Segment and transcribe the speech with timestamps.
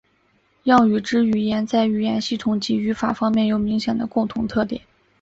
[0.63, 4.81] 羌语支语言在语音系统及语法方面有明显的共同特点。